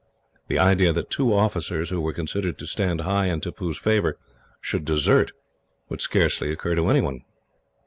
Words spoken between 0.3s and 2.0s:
The idea that two officers,